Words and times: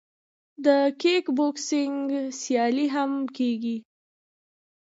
د 0.65 0.67
کیک 1.01 1.25
بوکسینګ 1.37 1.99
سیالۍ 2.39 2.87
هم 2.95 3.11
کیږي. 3.37 3.77